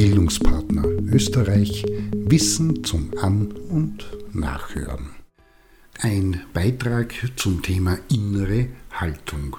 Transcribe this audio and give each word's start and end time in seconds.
Bildungspartner 0.00 0.86
Österreich 1.12 1.84
Wissen 2.14 2.84
zum 2.84 3.10
An- 3.20 3.52
und 3.52 4.06
Nachhören. 4.32 5.10
Ein 5.98 6.40
Beitrag 6.54 7.12
zum 7.36 7.60
Thema 7.60 7.98
innere 8.10 8.68
Haltung. 8.92 9.58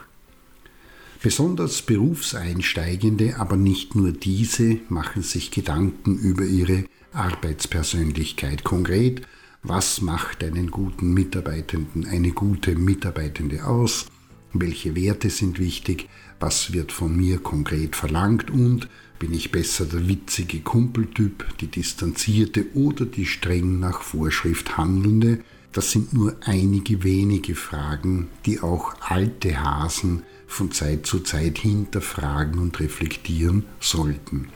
Besonders 1.22 1.84
Berufseinsteigende, 1.84 3.36
aber 3.38 3.56
nicht 3.56 3.94
nur 3.94 4.14
diese, 4.14 4.80
machen 4.90 5.22
sich 5.22 5.52
Gedanken 5.52 6.18
über 6.18 6.44
ihre 6.46 6.86
Arbeitspersönlichkeit. 7.14 8.64
Konkret, 8.64 9.22
was 9.62 10.02
macht 10.02 10.44
einen 10.44 10.72
guten 10.72 11.14
Mitarbeitenden, 11.14 12.08
eine 12.08 12.32
gute 12.32 12.74
Mitarbeitende 12.74 13.64
aus? 13.68 14.08
Welche 14.54 14.96
Werte 14.96 15.30
sind 15.30 15.60
wichtig? 15.60 16.10
Was 16.40 16.74
wird 16.74 16.92
von 16.92 17.16
mir 17.16 17.40
konkret 17.40 17.96
verlangt? 17.96 18.50
Und 18.50 18.90
bin 19.20 19.34
ich 19.34 19.52
besser 19.52 19.86
der 19.86 20.08
witzige 20.08 20.60
Kumpeltyp, 20.60 21.46
die 21.60 21.68
distanzierte 21.68 22.66
oder 22.74 23.06
die 23.06 23.26
streng 23.26 23.80
nach 23.80 24.02
Vorschrift 24.02 24.78
handelnde? 24.78 25.40
Das 25.72 25.92
sind 25.92 26.12
nur 26.12 26.36
einige 26.42 27.04
wenige 27.04 27.56
Fragen, 27.56 28.28
die 28.46 28.60
auch 28.60 28.94
alte 29.00 29.64
Hasen 29.64 30.24
von 30.48 30.72
Zeit 30.72 31.06
zu 31.06 31.20
Zeit 31.22 31.60
hinterfragen 31.60 32.60
und 32.60 32.80
reflektieren 32.82 33.64
sollten. 33.80 34.50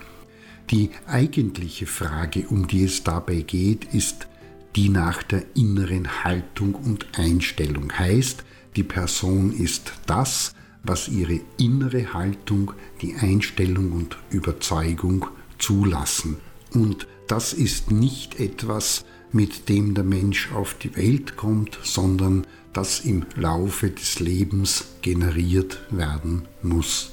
Die 0.72 0.90
eigentliche 1.06 1.86
Frage, 1.86 2.48
um 2.50 2.68
die 2.68 2.84
es 2.84 3.04
dabei 3.04 3.42
geht, 3.42 3.94
ist 3.94 4.28
die 4.76 4.90
nach 4.90 5.24
der 5.24 5.44
inneren 5.56 6.24
Haltung 6.24 6.76
und 6.76 7.18
Einstellung. 7.18 7.92
Heißt, 7.98 8.44
die 8.76 8.84
Person 8.84 9.54
ist 9.54 9.94
das, 10.06 10.54
was 10.84 11.08
ihre 11.08 11.40
innere 11.58 12.14
Haltung, 12.14 12.74
die 13.02 13.16
Einstellung 13.16 13.92
und 13.94 14.18
Überzeugung 14.30 15.28
zulassen. 15.58 16.38
Und 16.74 17.08
das 17.28 17.54
ist 17.54 17.90
nicht 17.92 18.40
etwas, 18.40 19.06
mit 19.32 19.70
dem 19.70 19.94
der 19.94 20.04
Mensch 20.04 20.52
auf 20.52 20.76
die 20.76 20.96
Welt 20.96 21.38
kommt, 21.38 21.80
sondern 21.84 22.46
das 22.74 23.00
im 23.00 23.26
Laufe 23.36 23.90
des 23.90 24.20
Lebens 24.20 24.86
generiert 25.02 25.80
werden 25.90 26.44
muss. 26.62 27.12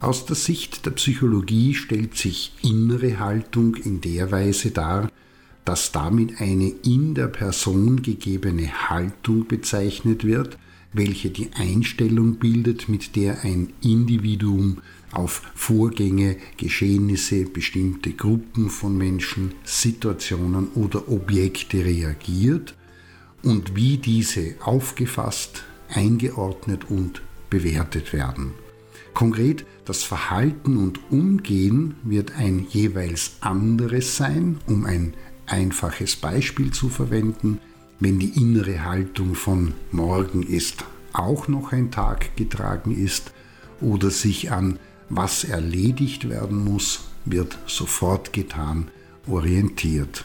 Aus 0.00 0.26
der 0.26 0.36
Sicht 0.36 0.86
der 0.86 0.92
Psychologie 0.92 1.74
stellt 1.74 2.16
sich 2.16 2.52
innere 2.62 3.18
Haltung 3.18 3.74
in 3.74 4.00
der 4.00 4.30
Weise 4.30 4.70
dar, 4.70 5.10
dass 5.68 5.92
damit 5.92 6.40
eine 6.40 6.70
in 6.70 7.12
der 7.12 7.26
Person 7.26 8.00
gegebene 8.00 8.88
Haltung 8.88 9.46
bezeichnet 9.46 10.24
wird, 10.24 10.56
welche 10.94 11.28
die 11.28 11.50
Einstellung 11.52 12.36
bildet, 12.36 12.88
mit 12.88 13.16
der 13.16 13.44
ein 13.44 13.74
Individuum 13.82 14.78
auf 15.12 15.42
Vorgänge, 15.54 16.38
Geschehnisse, 16.56 17.44
bestimmte 17.44 18.12
Gruppen 18.12 18.70
von 18.70 18.96
Menschen, 18.96 19.52
Situationen 19.62 20.68
oder 20.68 21.06
Objekte 21.10 21.84
reagiert 21.84 22.74
und 23.42 23.76
wie 23.76 23.98
diese 23.98 24.54
aufgefasst, 24.60 25.64
eingeordnet 25.90 26.90
und 26.90 27.20
bewertet 27.50 28.14
werden. 28.14 28.52
Konkret, 29.12 29.66
das 29.84 30.02
Verhalten 30.02 30.78
und 30.78 31.00
Umgehen 31.10 31.96
wird 32.04 32.36
ein 32.36 32.66
jeweils 32.70 33.32
anderes 33.40 34.16
sein, 34.16 34.58
um 34.66 34.86
ein 34.86 35.12
einfaches 35.50 36.16
Beispiel 36.16 36.70
zu 36.72 36.88
verwenden, 36.88 37.60
wenn 38.00 38.18
die 38.18 38.40
innere 38.40 38.84
Haltung 38.84 39.34
von 39.34 39.74
morgen 39.90 40.42
ist 40.42 40.84
auch 41.12 41.48
noch 41.48 41.72
ein 41.72 41.90
Tag 41.90 42.36
getragen 42.36 42.96
ist 42.96 43.32
oder 43.80 44.10
sich 44.10 44.52
an 44.52 44.78
was 45.08 45.44
erledigt 45.44 46.28
werden 46.28 46.62
muss, 46.64 47.08
wird 47.24 47.58
sofort 47.66 48.32
getan, 48.32 48.88
orientiert. 49.26 50.24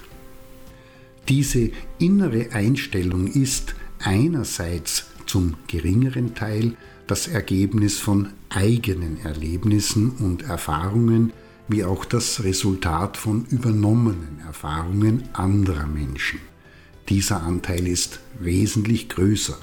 Diese 1.30 1.72
innere 2.00 2.52
Einstellung 2.52 3.28
ist 3.28 3.76
einerseits 4.00 5.08
zum 5.26 5.56
geringeren 5.68 6.36
Teil 6.36 6.76
das 7.08 7.28
Ergebnis 7.28 7.98
von 7.98 8.30
eigenen 8.50 9.24
Erlebnissen 9.24 10.12
und 10.12 10.44
Erfahrungen, 10.44 11.32
wie 11.68 11.84
auch 11.84 12.06
das 12.06 12.44
Resultat 12.44 13.18
von 13.18 13.46
übernommenen 13.46 14.40
Erfahrungen 14.46 15.24
anderer 15.34 15.88
Menschen. 15.88 16.40
Dieser 17.10 17.44
Anteil 17.44 17.88
ist 17.88 18.20
wesentlich 18.40 19.10
größer. 19.10 19.58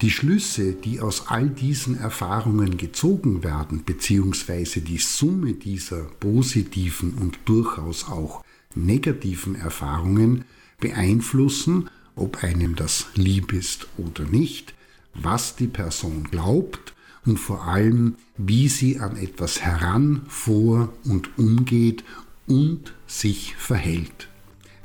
Die 0.00 0.10
Schlüsse, 0.10 0.72
die 0.72 1.00
aus 1.00 1.24
all 1.28 1.48
diesen 1.48 1.98
Erfahrungen 1.98 2.78
gezogen 2.78 3.44
werden, 3.44 3.84
beziehungsweise 3.84 4.80
die 4.80 4.98
Summe 4.98 5.52
dieser 5.52 6.04
positiven 6.04 7.14
und 7.14 7.38
durchaus 7.44 8.08
auch 8.08 8.42
negativen 8.74 9.56
Erfahrungen, 9.56 10.44
beeinflussen, 10.78 11.90
ob 12.16 12.42
einem 12.42 12.74
das 12.76 13.06
lieb 13.14 13.52
ist 13.52 13.88
oder 13.98 14.24
nicht, 14.24 14.74
was 15.12 15.56
die 15.56 15.66
Person 15.66 16.24
glaubt 16.30 16.94
und 17.26 17.38
vor 17.38 17.64
allem, 17.66 18.16
wie 18.36 18.68
sie 18.68 18.98
an 18.98 19.16
etwas 19.16 19.60
heran, 19.60 20.22
vor 20.28 20.92
und 21.04 21.38
umgeht 21.38 22.04
und 22.46 22.94
sich 23.06 23.54
verhält. 23.56 24.28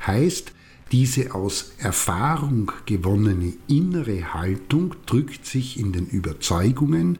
Heißt, 0.05 0.53
diese 0.91 1.33
aus 1.33 1.73
Erfahrung 1.79 2.71
gewonnene 2.85 3.53
innere 3.67 4.33
Haltung 4.33 4.95
drückt 5.05 5.45
sich 5.45 5.79
in 5.79 5.91
den 5.91 6.05
Überzeugungen, 6.05 7.17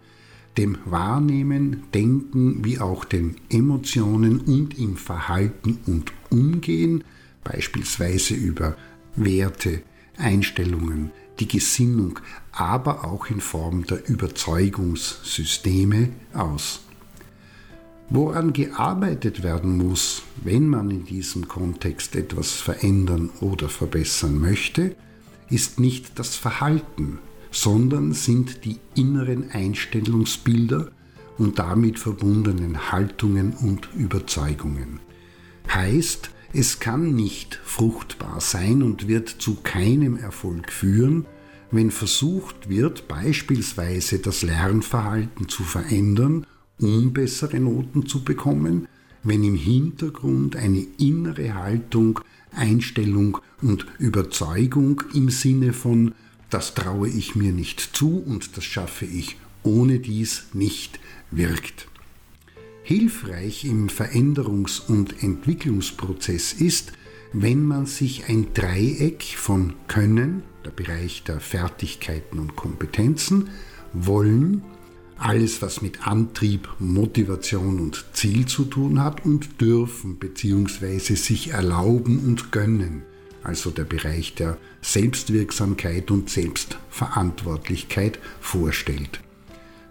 dem 0.57 0.77
Wahrnehmen, 0.85 1.83
Denken 1.93 2.63
wie 2.63 2.79
auch 2.79 3.03
den 3.03 3.35
Emotionen 3.49 4.39
und 4.39 4.77
im 4.77 4.95
Verhalten 4.95 5.79
und 5.87 6.13
Umgehen, 6.29 7.03
beispielsweise 7.43 8.35
über 8.35 8.77
Werte, 9.15 9.81
Einstellungen, 10.17 11.11
die 11.39 11.47
Gesinnung, 11.47 12.19
aber 12.51 13.05
auch 13.05 13.27
in 13.27 13.41
Form 13.41 13.85
der 13.85 14.07
Überzeugungssysteme 14.07 16.09
aus. 16.33 16.81
Woran 18.09 18.53
gearbeitet 18.53 19.41
werden 19.41 19.77
muss, 19.77 20.21
wenn 20.43 20.69
man 20.69 20.91
in 20.91 21.05
diesem 21.05 21.47
Kontext 21.47 22.15
etwas 22.15 22.51
verändern 22.51 23.31
oder 23.41 23.67
verbessern 23.67 24.39
möchte, 24.39 24.95
ist 25.49 25.79
nicht 25.79 26.19
das 26.19 26.35
Verhalten, 26.35 27.19
sondern 27.51 28.13
sind 28.13 28.63
die 28.63 28.79
inneren 28.95 29.51
Einstellungsbilder 29.51 30.91
und 31.37 31.59
damit 31.59 31.99
verbundenen 31.99 32.91
Haltungen 32.91 33.53
und 33.53 33.89
Überzeugungen. 33.95 34.99
Heißt, 35.73 36.29
es 36.55 36.79
kann 36.79 37.15
nicht 37.15 37.59
fruchtbar 37.63 38.39
sein 38.39 38.81
und 38.81 39.07
wird 39.07 39.29
zu 39.29 39.57
keinem 39.61 40.17
Erfolg 40.17 40.71
führen, 40.71 41.25
wenn 41.71 41.91
versucht 41.91 42.69
wird, 42.69 43.07
beispielsweise 43.07 44.19
das 44.19 44.41
Lernverhalten 44.41 45.49
zu 45.49 45.63
verändern 45.63 46.45
um 46.79 47.13
bessere 47.13 47.59
Noten 47.59 48.05
zu 48.05 48.23
bekommen, 48.23 48.87
wenn 49.23 49.43
im 49.43 49.55
Hintergrund 49.55 50.55
eine 50.55 50.85
innere 50.97 51.55
Haltung, 51.55 52.19
Einstellung 52.51 53.39
und 53.61 53.85
Überzeugung 53.97 55.03
im 55.13 55.29
Sinne 55.29 55.73
von 55.73 56.13
das 56.49 56.73
traue 56.73 57.09
ich 57.09 57.35
mir 57.35 57.51
nicht 57.51 57.79
zu 57.79 58.17
und 58.17 58.55
das 58.55 58.63
schaffe 58.63 59.05
ich 59.05 59.37
ohne 59.63 59.99
dies 59.99 60.45
nicht 60.53 60.99
wirkt. 61.31 61.87
Hilfreich 62.87 63.65
im 63.65 63.89
Veränderungs- 63.89 64.79
und 64.87 65.23
Entwicklungsprozess 65.23 66.53
ist, 66.53 66.91
wenn 67.33 67.63
man 67.63 67.87
sich 67.87 68.29
ein 68.29 68.53
Dreieck 68.53 69.23
von 69.23 69.73
Können, 69.87 70.43
der 70.63 70.69
Bereich 70.69 71.23
der 71.23 71.39
Fertigkeiten 71.39 72.37
und 72.37 72.55
Kompetenzen, 72.55 73.49
Wollen, 73.91 74.61
alles, 75.17 75.63
was 75.63 75.81
mit 75.81 76.05
Antrieb, 76.05 76.69
Motivation 76.77 77.79
und 77.79 78.05
Ziel 78.13 78.45
zu 78.45 78.65
tun 78.65 79.01
hat 79.01 79.25
und 79.25 79.59
dürfen 79.59 80.17
bzw. 80.17 80.99
sich 80.99 81.53
erlauben 81.53 82.19
und 82.19 82.51
gönnen, 82.51 83.01
also 83.41 83.71
der 83.71 83.85
Bereich 83.85 84.35
der 84.35 84.59
Selbstwirksamkeit 84.83 86.11
und 86.11 86.29
Selbstverantwortlichkeit 86.29 88.19
vorstellt. 88.39 89.21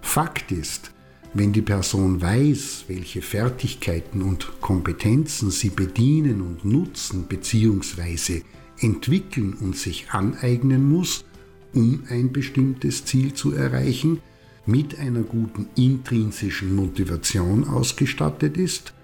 Fakt 0.01 0.53
ist, 0.53 0.94
wenn 1.35 1.53
die 1.53 1.63
Person 1.63 2.23
weiß, 2.23 2.85
welche 2.87 3.21
Fertigkeiten 3.21 4.23
und 4.23 4.61
Kompetenzen 4.61 5.51
sie 5.51 5.71
bedienen 5.71 6.41
und 6.41 6.65
nutzen 6.65 7.25
bzw. 7.25 8.43
entwickeln 8.81 9.55
und 9.55 9.77
sich 9.77 10.11
aneignen 10.11 10.89
muss, 10.89 11.25
um 11.75 12.05
ein 12.09 12.33
bestimmtes 12.33 13.05
Ziel 13.05 13.35
zu 13.35 13.53
erreichen, 13.53 14.21
mit 14.65 14.99
einer 14.99 15.23
guten 15.23 15.67
intrinsischen 15.75 16.75
Motivation 16.75 17.65
ausgestattet 17.65 18.57
ist 18.57 18.95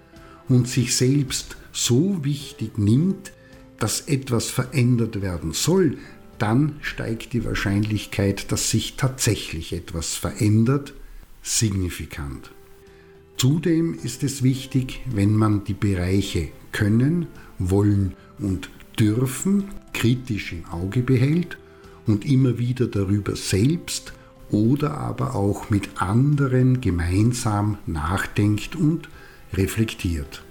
und 0.47 0.67
sich 0.67 0.95
selbst 0.95 1.57
so 1.73 2.23
wichtig 2.23 2.77
nimmt, 2.77 3.33
dass 3.77 4.01
etwas 4.01 4.49
verändert 4.49 5.21
werden 5.21 5.51
soll, 5.51 5.97
dann 6.37 6.77
steigt 6.81 7.33
die 7.33 7.45
Wahrscheinlichkeit, 7.45 8.51
dass 8.51 8.71
sich 8.71 8.95
tatsächlich 8.95 9.73
etwas 9.73 10.15
verändert, 10.15 10.93
signifikant. 11.41 12.51
Zudem 13.37 13.95
ist 13.95 14.23
es 14.23 14.43
wichtig, 14.43 15.01
wenn 15.11 15.35
man 15.35 15.63
die 15.63 15.73
Bereiche 15.73 16.49
können, 16.71 17.27
wollen 17.57 18.13
und 18.39 18.69
dürfen 18.99 19.65
kritisch 19.93 20.53
im 20.53 20.65
Auge 20.65 21.01
behält 21.01 21.57
und 22.05 22.25
immer 22.25 22.57
wieder 22.57 22.87
darüber 22.87 23.35
selbst 23.35 24.13
oder 24.49 24.97
aber 24.97 25.35
auch 25.35 25.69
mit 25.69 26.01
anderen 26.01 26.81
gemeinsam 26.81 27.77
nachdenkt 27.85 28.75
und 28.75 29.09
reflektiert. 29.53 30.43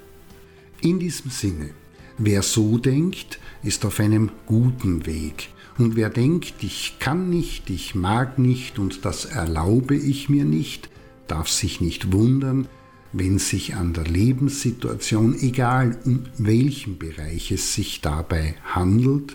In 0.81 0.99
diesem 0.99 1.31
Sinne, 1.31 1.71
wer 2.19 2.43
so 2.43 2.79
denkt, 2.79 3.39
ist 3.63 3.85
auf 3.85 4.01
einem 4.01 4.31
guten 4.47 5.07
Weg. 5.07 5.51
Und 5.81 5.97
wer 5.97 6.11
denkt, 6.11 6.63
ich 6.63 6.99
kann 6.99 7.31
nicht, 7.31 7.71
ich 7.71 7.95
mag 7.95 8.39
nicht 8.39 8.79
und 8.79 9.07
das 9.07 9.25
erlaube 9.25 9.97
ich 9.97 10.29
mir 10.29 10.45
nicht, 10.45 10.91
darf 11.27 11.49
sich 11.49 11.81
nicht 11.81 12.13
wundern, 12.13 12.69
wenn 13.15 13.39
sich 13.39 13.77
an 13.77 13.95
der 13.95 14.05
Lebenssituation, 14.05 15.35
egal 15.41 15.97
um 16.05 16.27
welchen 16.37 16.99
Bereich 16.99 17.51
es 17.51 17.75
sich 17.75 18.03
dabei 18.03 18.57
handelt, 18.63 19.35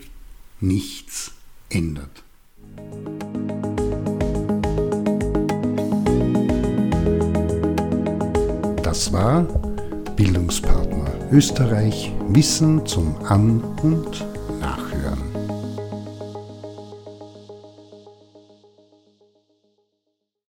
nichts 0.62 1.31
ändert. 1.69 2.24
Das 8.83 9.12
war 9.12 9.42
Bildungspartner 10.15 11.31
Österreich 11.31 12.12
Wissen 12.30 12.86
zum 12.86 13.15
An- 13.24 13.63
und 13.81 14.24